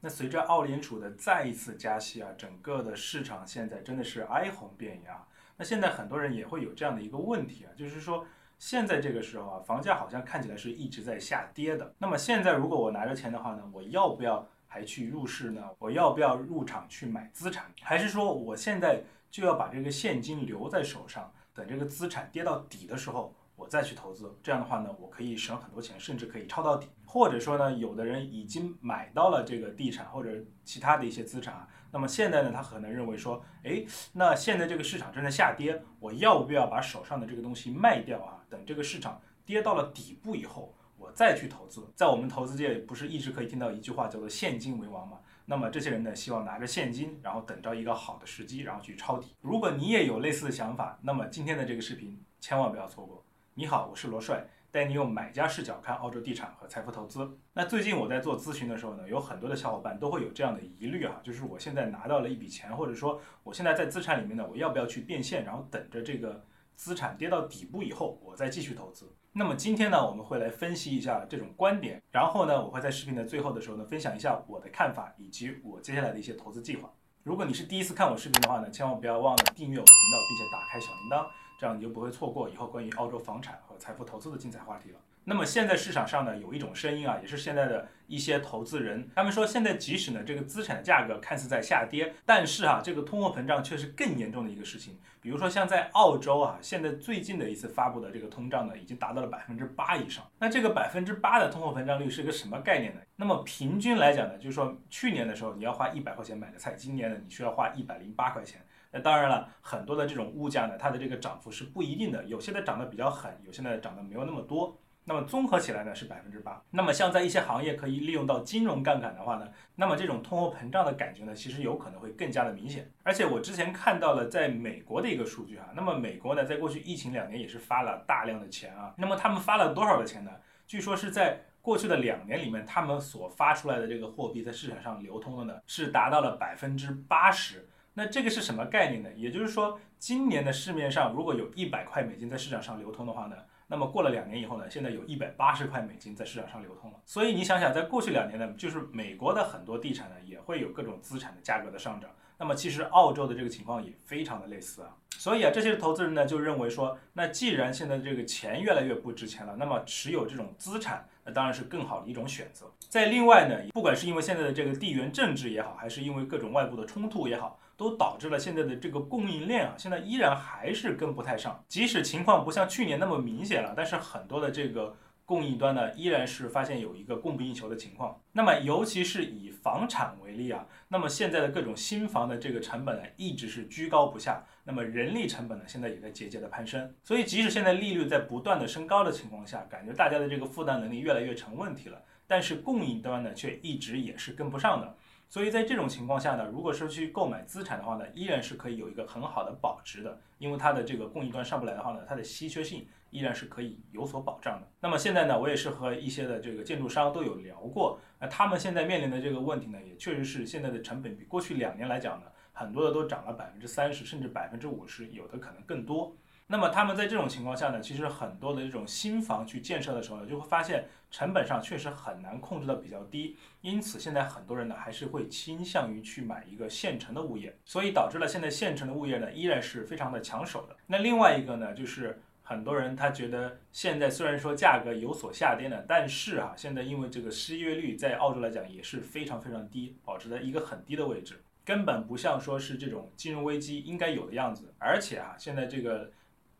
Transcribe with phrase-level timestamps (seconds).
[0.00, 5.26] 那随着澳联储的再一次加息啊，整个的市场现在真的是哀鸿遍野啊。
[5.56, 8.26] 那现在很多人也会有这样的一个问题啊，就是说
[8.58, 11.94] 现在这个时候啊，房价好像看起来是一直在下跌的。
[11.98, 15.62] 那么现在如果我拿着钱的话呢，我要不要还去入市呢？
[15.78, 17.66] 我要不要入场去买资产？
[17.82, 23.34] 还是说我现在就要把这个现金留在手上，等这个资产跌到底的时候？
[23.60, 26.88] 我再去投资，这样的话呢，我可以省很多钱，甚至可以抄到底。
[27.04, 30.30] 或者说呢，有的人已经买到了这个地产或者
[30.64, 38.40] 其他的一些资产啊，那么现在呢，他可能认为说，哎，那现在这个市场正在下跌，我要不要把手上的这个东西卖掉啊？
[38.48, 41.86] 等这个市场跌到了底部以后，我再去投资。
[41.94, 45.18] 在我们投资界，不是一直可以听到一句话叫做“现金为王”吗？
[45.44, 49.34] 那么这些人呢，希望拿着现金，然后等着一个好的时机，然后去抄底。
[49.42, 53.24] 如果你也有类似的想法，那么今天的这个视频千万不要错过。
[53.60, 57.30] 你好，我是罗帅，带你用买家视角看澳洲地产和财富投资。
[57.52, 66.42] 那最近我在做咨询的时候呢，有很多的小伙伴都会有这样的疑虑啊，就是我现在拿到了一笔钱，或者说我现在在资产里面呢，我要不要去变现，然后等着这个
[66.74, 69.14] 资产跌到底部以后，我再继续投资。
[69.32, 76.90] 那么今天呢，我们会来分析一下这种观点，然后呢，我会在视频的最后的时候呢，分享一下我的看法以及我接下来的一些投资计划。
[77.24, 81.28] 如果你是第一次看我视频的话呢，千万不要忘了订阅我的频道，并且打开小铃铛。
[81.60, 84.98] 这样你就不会错过以后关于澳洲房产和财富投资的精彩话题了。
[85.24, 94.98] 那么现在市场上呢，有一种声音啊，也是现在的一些投资人，他们说现在即使呢这个资产价格看似在下跌，但是啊这个通货膨胀却是更严重的一个事情。
[95.20, 100.24] 比如说像在澳洲啊，现在最近的一次发布的这个通胀呢，已经达到了百分之八以上。
[100.38, 103.02] 那这个百分之八的通货膨胀率是个什么概念呢？
[103.16, 108.62] 那么平均来讲呢，就是说去年的时候你要花一百块钱买的菜，今年呢你需要花一百零八块钱。
[108.92, 114.76] 那当然了，很多的这种物价呢，它的这个涨幅是不一定的，有些的涨得比较狠，有些呢涨得没有那么多。
[115.02, 116.62] 那么综合起来呢是百分之八。
[116.70, 122.88] 那么像在一些行业可以利用到金融杠杆的话呢，那么这种通货膨胀的感觉呢，其实有可能会更加的明显。
[123.02, 128.94] 而且我之前看到了在美国的一个数据啊，那么美国呢在过去疫情两年也是发了大量的钱啊。
[128.96, 130.30] 那么他们发了多少的钱呢？
[130.66, 137.66] 据说是在过去的两年里面，他们所发出来的这个货币在市场上流通的呢，是达到了百分之八十。
[137.94, 139.08] 那这个是什么概念呢？
[139.16, 143.36] 也就是说，今年的市面上如果有一百块美金在市场上流通的话呢，
[143.66, 146.96] 那么过了两年以后呢，现在有一百八十块美金在市场上流通了。
[147.04, 152.08] 所以你想想，在过去两年呢，就是美国的很多地产呢也会有各种资产的价格的上涨。
[152.38, 154.96] 那么其实澳洲的这个情况也非常的类似啊。
[155.10, 162.66] 所以啊，这些投资人呢就认为说，那既然现在这个钱越来越不值钱了，那么持有这种资产，那当然是更好的一种选择。
[162.88, 167.58] 在另外呢，不管是因为现在的这个地缘政治也好，还是因为各种外部的冲突也好。
[167.80, 171.64] 都导致了现在的这个供应链啊，现在依然还是跟不太上。
[171.66, 178.20] 即使情况不像去年那么明显了，但是很多的这个供应端呢，依然是发现有一个供不应求的情况。
[178.32, 184.44] 那么，尤其是以房产为例啊，那么现在的各种新房的这个成本呢，一直是居高不下。
[184.62, 186.94] 那么人力成本呢，现在也在节节的攀升。
[187.02, 194.94] 所以，即使现在利率在不断的升高的情况下，感觉大家的这个负担能力越来越成问题了，但是供应端呢，却一直也是跟不上的。
[195.30, 204.66] 所以在这种情况下呢，如果是去购买资产的话呢，依然是可以有一个很好的保值的，因为它的这个供应端上不来的话呢，它的稀缺性依然是可以有所保障的。
[204.80, 216.12] 那么现在呢，我也是和一些的这个建筑商都有聊过，那他们现在面临的这个问题呢，也确实是现在的成本比过去两年来讲呢，很多的都涨了百分之三十，甚至百分之五十，有的可能更多。
[216.52, 230.76] 那么他们在这种情况下呢，其实很多的这种新房去建设的时候呢，就会发现成本上确实很难控制的比较低，因此现在很多人呢还是会倾向于去买一个现成的物业，所以导致了现在现成的物业呢依然是非常的抢手的。
[230.88, 246.10] 那另外一个呢，就是很多人他觉得现在虽然说价格有所下跌呢，但是啊，现在因为这个失业率在澳洲来讲也是非常非常低，保持在一个很低的位置，根本不像说是这种金融危机应该有的样子，而且啊，现在这个。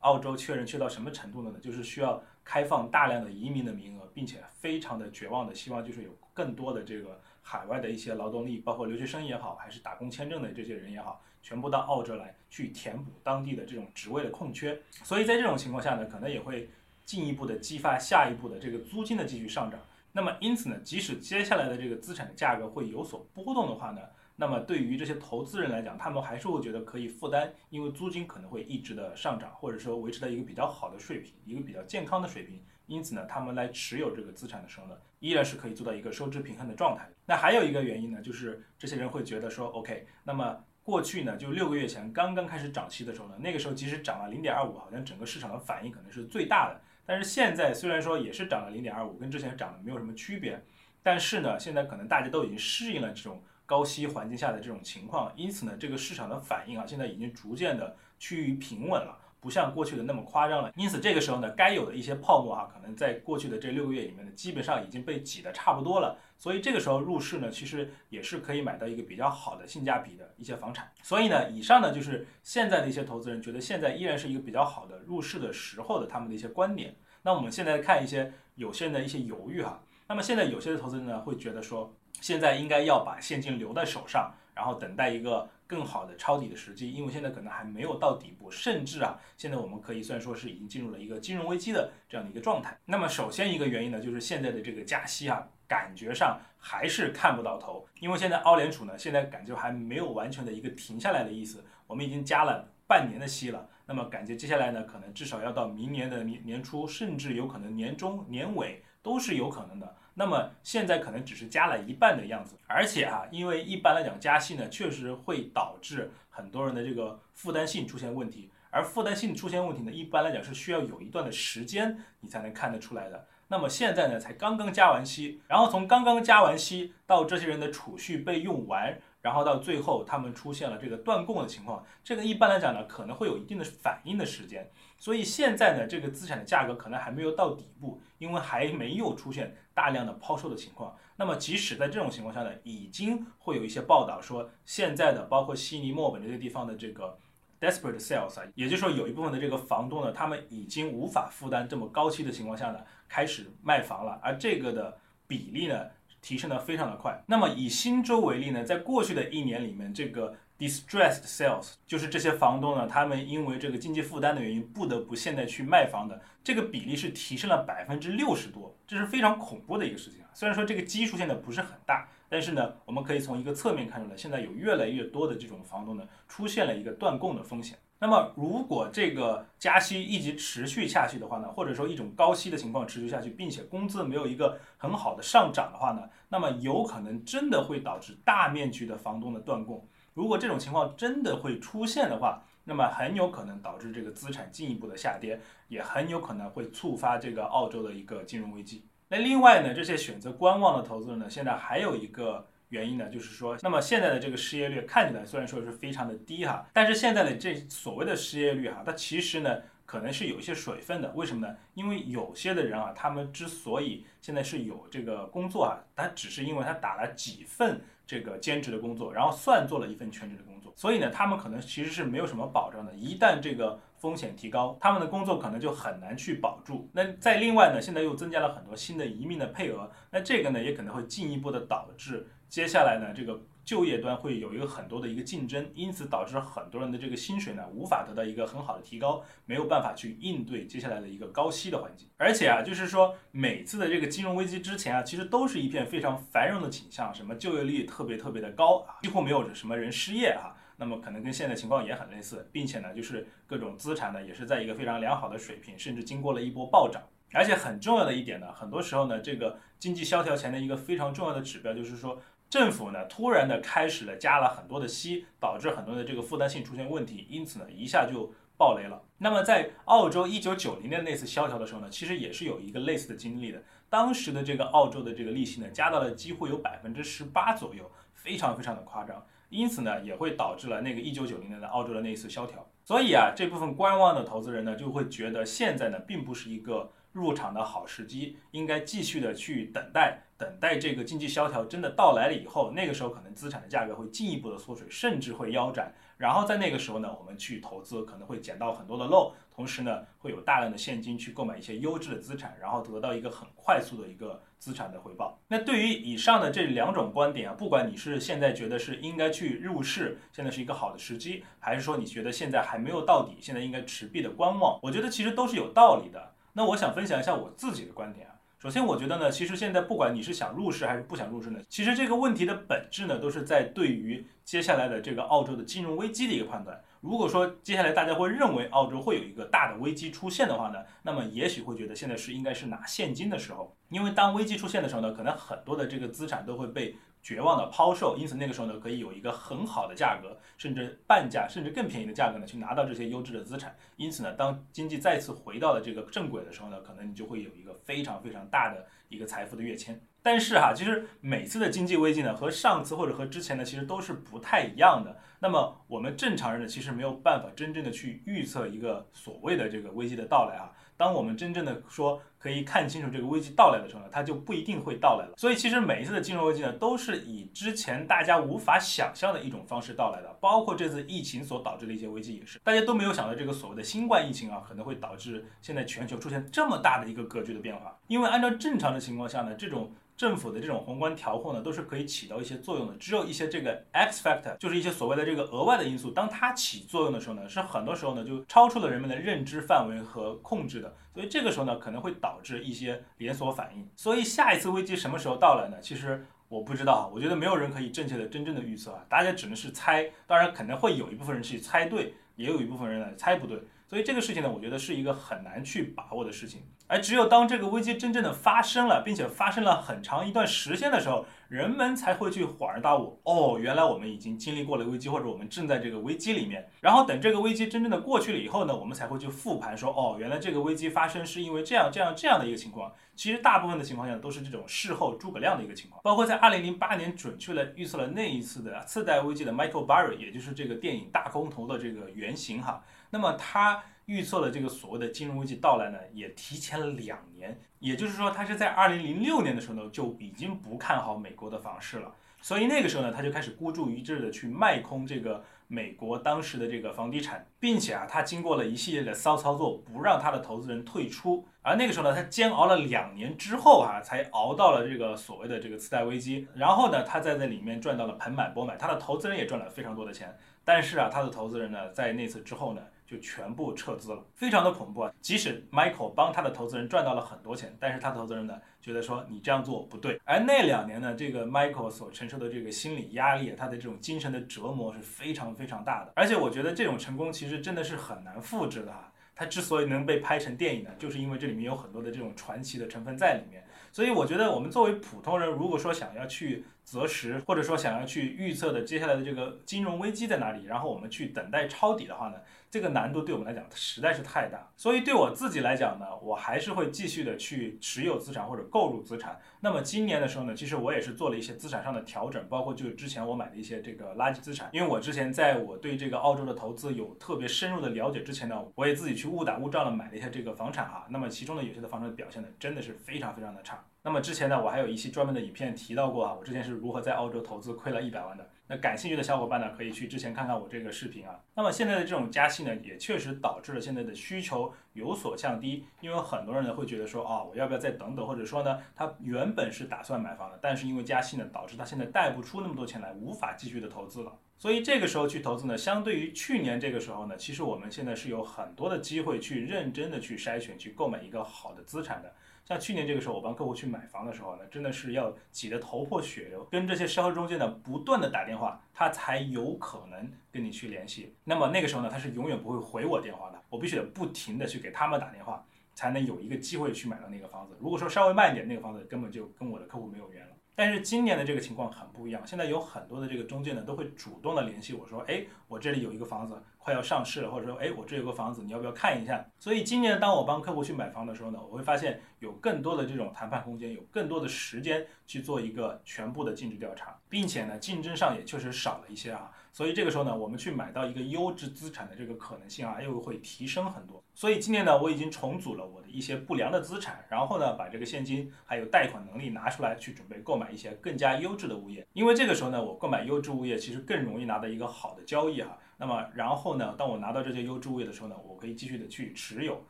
[0.01, 1.59] 澳洲缺人缺到什么程度了呢？
[1.61, 14.81] 就是需要开放大量的移民的名额，并且非常的绝望的希望，就是有更多的这个海外的一些劳动力，包括留学生也好，还是打工签证的这些人也好，全部到澳洲来去填补当地的这种职位的空缺。
[15.05, 16.71] 所以在这种情况下呢，可能也会
[17.05, 19.79] 进一步的激发下一步的这个租金的继续上涨。
[20.13, 24.01] 那么因此呢，即使接下来的这个资产的价格会有所波动的话呢？
[24.41, 32.59] 那么对于这些投资人来讲，他们还是会觉得可以负担，因为租金可能会一直的上涨，或者说维持在一个比较好的水平，一个比较健康的水平。
[32.87, 37.07] 因此呢，他们来持有这个资产的时候呢，依然是可以做到一个收支平衡的状态。
[37.27, 46.81] 那还有一个原因呢，就是这些人会觉得说，OK，那么过去呢，就六个月前刚刚开始涨息的时候呢，那个时候即使涨了零点二五，好像整个市场的反应可能是最大的。
[47.05, 50.59] 但是现在虽然说也是涨了零点二五，跟之前涨的没有什么区别。
[51.03, 59.17] 但是呢，现在可能大家都已经适应了这种高息环境下的这种情况，因此呢，这个市场的反应啊，现在已经逐渐的趋于平稳了。
[59.39, 66.19] 不像过去的那么夸张了，因此这个时候呢，该有的一些泡沫啊，可能在过去的这六个月里面呢，基本上已经被挤得差不多了。
[66.37, 70.91] 所以这个时候入市呢，其实也是可以买到一个比较好的性价比的一些房产。
[71.01, 76.95] 所以呢，以上呢就是现在的一些投资人觉得现在依然是一个比较好的入市的时候的他们的一些观点。
[77.23, 79.81] 那我们现在看一些有些人的一些犹豫哈。
[80.07, 85.49] 那么现在有些的投资人呢会觉得说，现在应该要把现金留在手上，然后等待一个。
[85.71, 92.77] 更好的抄底的时机，因为现在可能还没有到底部，甚至啊，现在我们可以算说是已经进入了一个金融危机的这样的一个状态。
[92.85, 101.65] 那么首先一个原因呢，就是现在的这个加息啊，感觉上还是看不到头，因为现在澳联储呢，现在感觉还没有完全的一个停下来的意思。
[101.87, 109.95] 我们已经加了半年的息了，那么感觉接下来呢，可能至少要到明年的年年初，甚至有可能年中年尾都是有可能的。
[110.21, 123.27] 那么现在可能只是加了一半的样子，而且啊，因为一般来讲加息呢，确实会导致很多人的这个负担性出现问题，而负担性出现问题呢，一般来讲是需要有一段的时间你才能看得出来的。
[123.49, 134.71] 那么现在呢，才刚刚加完息，然后从刚刚加完息到这些人的储蓄被用完，然后到最后他们出现了这个断供的情况，这个一般来讲呢，可能会有一定的反应的时间。
[134.99, 140.95] 所以现在呢，这个资产的价格可能还没有到底部，因为还没有出现大量的抛售的情况。
[141.17, 147.17] 那么即使在这种情况下呢，已经会有一些报道说，现在的包括悉尼、墨尔本这些地方的这个
[147.59, 154.21] desperate sales 啊，也就是说有一部分的这个房东呢，他们已经无法负担这么高息的情况下呢，开始卖房了。
[154.23, 155.87] 而这个的比例呢，
[156.21, 157.19] 提升的非常的快。
[157.27, 170.29] 那么以新州为例呢，在过去的一年里面，这个 Distressed sales 就是这些房东呢，他们因为这个经济负担的原因，不得不现在去卖房的这个比例是提升了百分之六十多，这是非常恐怖的一个事情啊。
[170.35, 177.79] 虽然说这个基数现在不是很大，但是呢，我们可以从一个侧面看出来，现在有越来越多的这种房东呢，出现了一个断供的风险。
[177.99, 189.83] 那么如果这个加息一直持续下去的话呢，或者说一种高息的情况持续下去，并且工资没有一个很好的上涨的话呢，那么有可能真的会导致大面积的房东的断供。
[190.21, 198.85] 如果这种情况真的会出现的话，那么很有可能导致这个资产进一步的下跌，也很有可能会触发这个澳洲的一个金融危机。
[199.09, 209.57] 那另外呢，这些选择观望的投资人呢，现在还有一个原因呢，就是说，那么现在的这个失业率看起来虽然说是非常的低哈，但是现在的这所谓的失业率哈，它其实呢。
[209.91, 211.57] 可能是有一些水分的，为什么呢？
[211.75, 222.95] 因为有些的人啊，他们之所以现在是有这个工作啊，他只是因为他打了几份这个兼职的工作，然后算做了一份全职的工作，所以呢，他们可能其实是没有什么保障的。
[222.95, 226.89] 一旦这个风险提高，他们的工作可能就很难去保住。
[226.93, 233.41] 那在另外呢，现在又增加了很多新的移民的配额，那这个呢，也可能会进一步的导致接下来呢这个。
[233.65, 242.09] 就业端会有一个很多的一个竞争，因此导致很多人的这个薪水呢无法得到一个很好的提高，没有办法去应对接下来的一个高息的环境。
[242.17, 250.57] 而且啊，就是说每次的这个金融危机之前啊，其实都是一片非常繁荣的景象，什么就业率特别特别的高啊，几乎没有什么人失业啊。
[250.77, 257.03] 那么可能跟现在情况也很类似，并且呢，就是各种资产呢也是在一个非常良好的水平，甚至经过了一波暴涨。
[257.33, 262.21] 而且很重要的一点呢，很多时候呢，这个经济萧条前的一个非常重要的指标就是说。
[262.51, 269.01] 政府呢，突然的开始了加了很多的息，导致很多的这个负担性出现问题，因此呢，一下就爆雷了。
[269.19, 273.63] 那么在澳洲一九九零年那次萧条的时候呢，其实也是有一个类似的经历的。
[273.89, 279.25] 当时的这个澳洲的这个利息呢，加到了几乎有百分之十八左右，非常非常的夸张。
[279.49, 282.69] 因此呢，也会导致了那个一九九零年的澳洲的那一次萧条。
[282.85, 290.23] 所以啊，这部分观望的投资人呢，就会觉得现在呢，并不是一个入场的好时机，应该继续的去等待。
[290.39, 295.93] 等待这个经济萧条真的到来了以后，那个时候可能资产的价格会进一步的缩水，甚至会腰斩。
[296.17, 305.39] 然后在那个时候呢，我们去投资可能会捡到很多的漏，同时呢，会有大量的现金去购买一些优质的资产，然后得到一个很快速的一个资产的回报。
[305.49, 316.33] 那对于以上的这两种观点啊，不管你是现在觉得是应该去入市，现在是一个好的时机，还是说你觉得现在还没有到底，现在应该持币的观望，我觉得其实都是有道理的。
[316.61, 318.35] 那我想分享一下我自己的观点啊。
[318.59, 326.79] 首先，我觉得呢，其实现在不管你是想入市还是不想入市呢，其实这个问题的本质呢，都是在对于接下来的这个澳洲的金融危机的一个判断。
[327.01, 336.95] 如果说接下来大家会认为澳洲会有一个大的危机出现的话呢，那么也许会觉得现在是应该是拿现金的时候，因为当危机出现的时候呢，可能很多的这个资产都会被。
[337.23, 343.77] 绝望的抛售，因此那个时候呢，可以有一个很好的价格，甚至半价，甚至更便宜的价格呢，去拿到这些优质的资产。
[343.97, 350.01] 因此呢，当经济再次回到了这个正轨的时候呢，可能你就会有一个非常非常大的一个财富的跃迁。
[350.23, 355.17] 但是哈，其实每次的经济危机呢，和上次或者和之前呢，其实都是不太一样的。
[355.41, 360.73] 那么我们正常人呢，其实没有办法真正的去预测一个所谓的这个危机的到来啊。
[361.01, 365.33] 当我们真正的说可以看清楚这个危机到来的时候呢，它就不一定会到来了。
[365.39, 370.29] 所以其实每一次的金融危机呢，都是以之前大家无法想象的一种方式到来的。
[370.41, 377.99] 包括这次疫情所导致的一些危机也是，大家都没有想到这个所谓的新冠疫情啊，可能会导致现在全球出现这么大的一个格局的变化。
[378.07, 379.91] 因为按照正常的情况下呢，这种
[380.21, 382.95] 政府的这种宏观调控呢，都是可以起到一些作用的。
[382.99, 390.95] 只有一些这个 X factor，就是一些所谓的这个额外的因素，当它起作用的时候呢，是很多时候呢就超出了人们的认知范围和控制的。
[391.15, 393.89] 所以这个时候呢，可能会导致一些连锁反应。
[393.97, 395.81] 所以下一次危机什么时候到来呢？
[395.81, 400.11] 其实我不知道，我觉得没有人可以正确的、真正的预测啊，大家只能是猜。
[400.27, 403.57] 当然，可能会有一部分人去猜对，也有一部分人呢猜不对。
[403.87, 406.63] 所以这个事情呢，我觉得是一个很难去把握的事情。
[406.89, 416.65] 而只有当这个危机真正的发生了，并且发生了很长一段时间的时候，人们才会去恍然大悟，哦，原来我们已经经历过了危机，或者我们正在这个危机里面。
[416.81, 422.93] 然后等这个危机真正的过去了以后呢，我们才会去复盘说，哦，原来这个危机发生是因为这样这样这样的一个情况。
[423.17, 426.01] 其实大部分的情况下都是这种事后诸葛亮的一个情况。
[426.05, 432.85] 包括在二零零八年准确的预测了那一次的次贷危机的 Michael Barry，也就是这个电影大空头的这个原型哈。
[433.11, 433.83] 那么他。
[434.11, 442.13] 预测了这个所谓的金融危机到来呢，也提前了两年，也就是说，他是在二零零六年的时候呢，就已经不看好美国的房市了。
[442.43, 451.47] 所以那个时候呢，他就开始孤注一掷的去卖空这个美国当时的这个房地产，并且啊，他经过了一系列的骚操作，不让他的投资人退出。
[451.63, 456.49] 而那个时候呢，他煎熬了两年之后啊，才熬到了这个所谓的这个次贷危机。
[456.57, 460.37] 然后呢，他在那里面赚到了盆满钵满，他的投资人也赚了非常多的钱。
[460.65, 462.83] 但是啊，他的投资人呢，在那次之后呢。
[463.11, 465.13] 就全部撤资了，非常的恐怖啊！
[465.21, 470.21] 即使 Michael 帮他的投资人赚到了很多钱，但是他投资人呢觉得说你这样做不对。
[470.25, 476.13] 而那两年呢，这个 Michael 所承受的这个心理压力，他的这种精神的折磨是非常非常大的。
[476.15, 479.13] 而且我觉得这种成功其实真的是很难复制的哈。
[479.35, 483.65] 他之所以能被拍成电影呢，就是因为这里面有很多的这种传奇的成分在里面。
[483.91, 492.37] 所以我觉得我们作为普通人，如果说想要去择时，或者说想要去预测的接下来的这个金融危机在哪里，然后我们去等待抄底的话呢？
[492.71, 499.41] 这个难度对我们来讲实在是太大，所以对我自己来讲呢，我还是会继续的去持有资产或者购入资产。
[499.59, 511.05] 那么今年的时候呢，其实我也是做了一些资产上的调整，包括就是之前我买的一些这个垃圾资产，因为我之前在我对这个澳洲的投资有特别深入的了解之前呢，我也自己去误打误撞的买了一些这个房产哈。
[511.11, 513.85] 那么其中的有些的房产表现呢，真的是非常非常的差。
[514.03, 518.49] 那么之前呢，我还有一期专门的影片提到过啊，我之前是如何在澳洲投资亏了一百万的。
[518.73, 521.37] 那感兴趣的小伙伴呢，可以去之前看看我这个视频啊。
[521.57, 534.33] 那么现在的这种加息呢，也确实导致了现在的需求有所降低，因为很多人呢会觉得说，哦，我要不要再等等，或者说呢，他原本是打算买房的，但是因为加息呢，导致他现在贷不出那么多钱来，无法继续的投资了。
[534.57, 542.33] 所以这个时候去投资呢，相对于去年这个时候呢，其实我们现在是有很多的机会去认真的去筛选，去购买一个好的资产的。
[542.71, 551.35] 像去年这个时候，我帮客户去买房的时候呢，真的是要挤得头破血流，跟这些销售中介呢不断的打电话，他才有可能跟你去联系。
[551.43, 557.77] 那么那个时候呢，他是永远不会回我电话的，我必须得不停的去给他们打电话，才能有一个机会去买到那个房子。
[557.81, 560.53] 如果说稍微慢一点，那个房子根本就跟我的客户没有缘了。
[560.75, 566.63] 但是今年的这个情况很不一样，现在有很多的这个中介呢都会主动的联系我说，哎，我这里有一个房子。
[566.83, 569.45] 快要上市了，或者说，哎，我这有个房子，你要不要看一下？
[569.59, 579.53] 所以今年当我帮客户去买房的时候呢，我会发现有更多的这种谈判空间，有更多的时间去做一个全部的尽职调查，并且呢，竞争上也确实少了一些啊。
[579.73, 584.23] 所以这个时候呢，我们去买到一个优质资产的这个可能性啊，又会提升很多。
[584.35, 592.07] 所以今年呢，我已经重组了我的一些不良的资产，然后呢，把这个现金还有贷款能力拿出来，去准备购买一些更加优质的物业。
[592.13, 595.79] 因为这个时候呢，我购买优质物业其实更容易拿到一个好的交易哈。
[595.97, 596.95] 那么，然后呢？
[596.97, 599.85] 当我拿到这些优质物业的时候呢，我可以继续的去持有，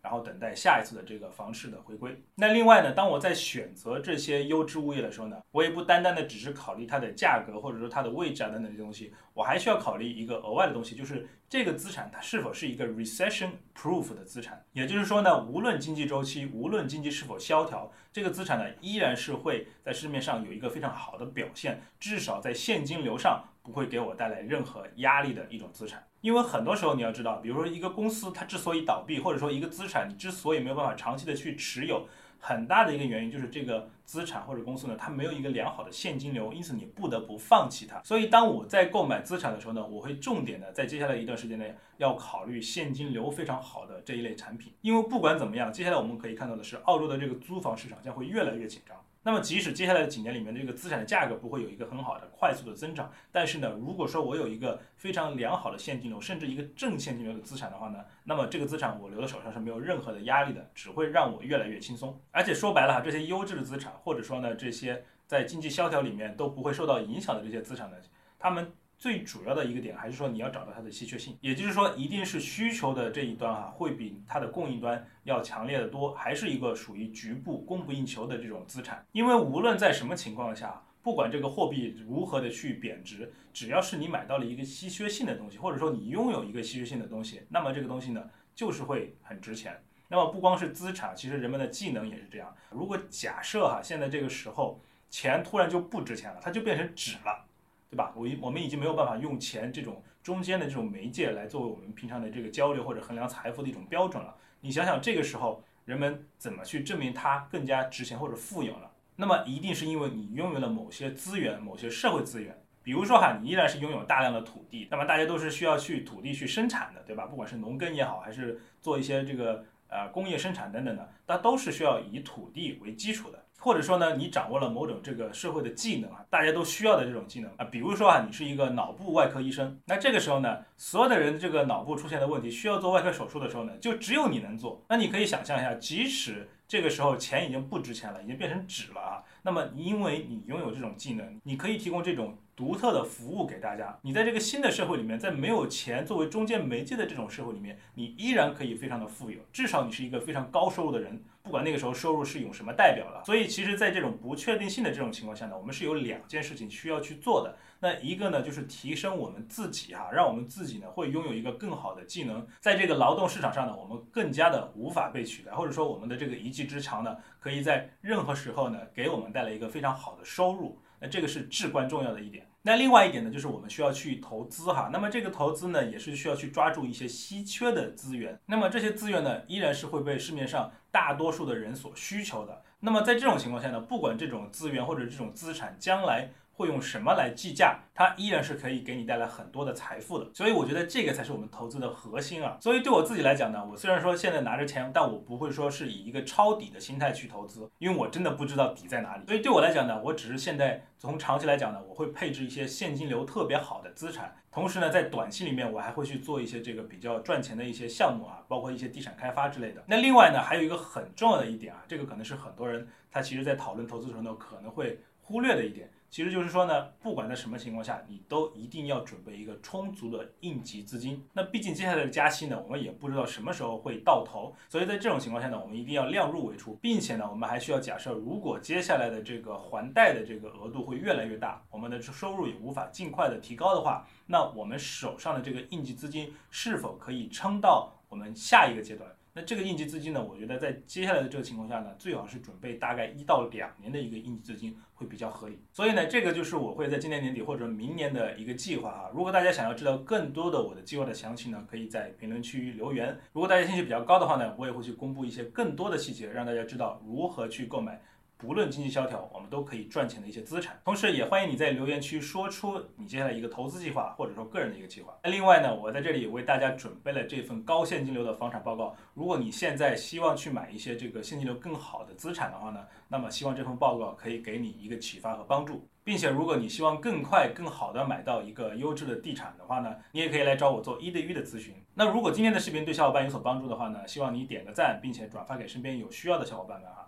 [0.00, 2.20] 然后等待下一次的这个房市的回归。
[2.34, 14.64] 那另外呢，当我在选择这些优质物业的时候呢，我也不单单的只是考虑它的价格，或者说它的位置啊等等这些东西，我还需要考虑一个额外的东西，就是这个资产它是否是一个 recession proof 的资产。
[14.72, 23.44] 也就是说呢，无论经济周期，无论经济是否萧条，这个资产呢依然是会在市面上有一个非常好的表现，至少在现金流上。
[23.60, 32.06] 不会给我带来任何压力的一种资产，因为很多时候你要知道，比如说一个公司它之所以倒闭，或者说一个资产你之所以没有办法长期的去持有，
[32.40, 38.00] 很大的一个原因就是这个资产或者公司呢，它没有一个良好的现金流，因此你不得不放弃它。
[38.02, 48.96] 所以当我在购买资产的时候呢，我会重点的在接下来一段时间内要考虑现金流非常好的这一类产品，因为不管怎么样，接下来我们可以看到的是，澳洲的这个租房市场将会越来越紧张。
[49.28, 62.18] 那么即使接下来的几年里面这个资产的价格不会有一个很好的快速的增长，但是呢，如果说我有一个非常良好的现金流，甚至一个正现金流的资产的话呢，那么这个资产我留在手上是没有任何的压力的，只会让我越来越轻松。
[62.30, 67.98] 而且说白了哈，这些优质的资产，或者说呢这些在经济萧条里面都不会受到影响的这些资产呢，
[68.38, 68.72] 他们。
[68.98, 79.06] 最主要的一个点还是说你要找到它的稀缺性，也就是说一定是需求的这一端哈会比它的供应端要强烈的多，还是一个属于局部供不应求的这种资产。
[79.12, 89.80] 因为无论在什么情况下，不管这个货币如何的去贬值，只要是你买到了一个稀缺性的东西，或者说你拥有一个稀缺性的东西，那么这个东西呢就是会很值钱。
[90.08, 92.52] 那么不光是资产，其实人们的技能也是这样。
[92.70, 97.44] 如果假设哈现在这个时候钱突然就不值钱了，它就变成纸了。
[97.90, 98.12] 对吧？
[98.14, 104.34] 我我们已经没有办法用钱这种中间的这种媒介来作为我们平常的这个交流或者衡量财富的一种标准了。
[104.60, 108.90] 你想想，这个时候人们怎么去证明它更加值钱或者富有了？
[109.16, 112.56] 那么一定是因为你拥有了某些资源，某些社会资源。
[112.82, 117.26] 比如说哈，你依然是拥有大量的土地，那么大家都是需要去土地去生产的，对吧？
[117.26, 123.44] 不管是农耕也好，还是做一些这个呃工业生产等等的，它都是需要以土地为基础的。
[123.60, 134.82] 或者说呢，你掌握了某种这个社会的技能啊，大家都需要的这种技能啊，比如说啊，你是一个脑部外科医生，那这个时候呢，所有的人这个脑部出现的问题需要做外科手术的时候呢，就只有你能做。
[134.88, 142.38] 那你可以想象一下，即使这个时候钱已经不值钱了，已经变成纸了啊，那么因为你拥有这种技能，你可以提供这种。
[142.58, 153.22] 独特的服务给大家，你在这个新的社会里面，在没有钱作为中间媒介的这种社会里面，你依然可以非常的富有，至少你是一个非常高收入的人，不管那个时候收入是用什么代表了。
[153.24, 157.56] 所以，其实，在这种不确定性的这种情况下呢，我们是有两件事情需要去做的。
[157.80, 170.78] 那一个呢，就是提升我们自己哈，让我们自己呢会拥有一个更好的技能，在这个劳动市场上呢，我们更加的无法被取代，或者说我们的这个一技之长呢，可以在任何时候呢给我们带来一个非常好的收入。
[171.00, 172.44] 那这个是至关重要的一点。
[172.62, 174.90] 那另外一点呢，就是我们需要去投资哈。
[174.92, 178.38] 那么这个投资呢，也是需要去抓住一些稀缺的资源。
[178.46, 182.62] 那么这些资源呢，依然是会被市面上大多数的人所需求的。
[182.80, 186.30] 那么在这种情况下呢，不管这种资源或者这种资产将来。
[186.58, 187.78] 会用什么来计价？
[187.94, 192.58] 它依然是可以给你带来很多的财富的，所以我觉得这个才是我们投资的核心啊。
[192.60, 199.24] 所以对我自己来讲呢，我虽然说现在拿着钱，但我不会说是以一个抄底的心态去投资，因为我真的不知道底在哪里。
[199.26, 209.84] 所以对我来讲呢，我只是现在从长期来讲呢，我会配置一些现金流特别好的资产，同时呢，在短期里面我还会去做一些这个比较赚钱的一些项目啊，包括一些地产开发之类的。
[209.86, 215.90] 那另外呢，还有一个很重要的一点啊，这个可能是很多人他其实在讨论投资的时候呢，可能会忽略的一点。
[216.10, 221.22] 其实就是说呢，不管在什么情况下，你都一定要准备一个充足的应急资金。
[221.32, 239.10] 那毕竟接下来的加息呢，我们也不知道什么时候会到头，所以在这种情况下呢，我们一定要量入为出，并且呢，我们还需要假设，如果接下来的这个还贷的这个额度会越来越大，我们的收入也无法尽快的提高的话，那我们手上的这个应急资金是否可以撑到我们下一个阶段？
[239.38, 240.20] 那这个应急资金呢？
[240.20, 245.56] 我觉得在接下来的这个情况下呢，最好是准备大概一到两年的一个应急资金会比较合理。
[245.72, 249.10] 所以呢，这个就是我会在今年年底或者明年的一个计划啊。
[249.14, 253.16] 如果大家想要知道更多的我的计划的详情呢，可以在评论区留言。
[253.32, 258.02] 如果大家兴趣比较高的话呢，我也会去公布一些更多的细节，让大家知道如何去购买。
[258.38, 260.80] 不论经济萧条，我们都可以赚钱的一些资产。
[260.84, 265.18] 同时，也欢迎你在留言区说出你接下来一个投资计划，或者说个人的一个计划。
[265.24, 268.94] 那另外呢，我在这里为大家准备了这份高现金流的房产报告。
[269.12, 275.88] 如果你现在希望去买一些这个现金流更好的资产的话呢，那么希望这份报告可以给你一个启发和帮助。
[276.04, 281.74] 并且，如果你希望更快、更好的买到一个优质的地产的话呢，你也可以来找我做一对一的咨询。
[281.92, 287.07] 那如果今天的视频对小伙伴有所帮助的话呢，希望你点个赞，并且转发给身边有需要的小伙伴们哈。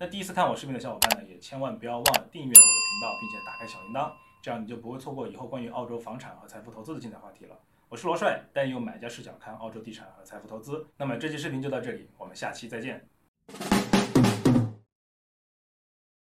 [0.00, 7.58] 那第一次看我视频的小伙伴呢，也千万不要忘了订阅我的频道，并且打开小铃铛，这样你就不会错过以后关于澳洲房产和财富投资的精彩话题了。
[7.88, 10.86] 我是罗帅，带你用买家视角看澳洲地产和财富投资。
[10.96, 13.04] 那么这期视频就到这里，我们下期再见。